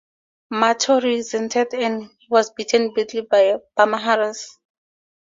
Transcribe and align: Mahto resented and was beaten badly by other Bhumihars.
Mahto 0.51 0.99
resented 0.99 1.75
and 1.75 2.09
was 2.27 2.49
beaten 2.49 2.91
badly 2.91 3.21
by 3.21 3.49
other 3.49 3.63
Bhumihars. 3.77 4.57